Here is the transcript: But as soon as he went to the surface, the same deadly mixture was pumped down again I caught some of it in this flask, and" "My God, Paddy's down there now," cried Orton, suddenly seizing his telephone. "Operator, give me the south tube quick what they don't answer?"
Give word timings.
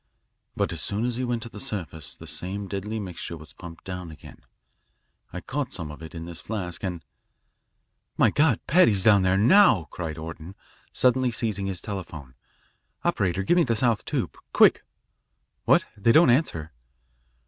But 0.55 0.73
as 0.73 0.81
soon 0.81 1.05
as 1.05 1.17
he 1.17 1.23
went 1.23 1.43
to 1.43 1.49
the 1.49 1.59
surface, 1.59 2.15
the 2.15 2.25
same 2.25 2.67
deadly 2.67 2.99
mixture 2.99 3.37
was 3.37 3.53
pumped 3.53 3.83
down 3.83 4.09
again 4.09 4.43
I 5.31 5.41
caught 5.41 5.71
some 5.73 5.91
of 5.91 6.01
it 6.01 6.15
in 6.15 6.25
this 6.25 6.41
flask, 6.41 6.83
and" 6.83 7.05
"My 8.17 8.31
God, 8.31 8.59
Paddy's 8.65 9.03
down 9.03 9.21
there 9.21 9.37
now," 9.37 9.83
cried 9.91 10.17
Orton, 10.17 10.55
suddenly 10.91 11.29
seizing 11.29 11.67
his 11.67 11.81
telephone. 11.81 12.33
"Operator, 13.03 13.43
give 13.43 13.57
me 13.57 13.63
the 13.63 13.75
south 13.75 14.03
tube 14.03 14.35
quick 14.53 14.83
what 15.65 15.85
they 15.95 16.11
don't 16.11 16.31
answer?" 16.31 16.71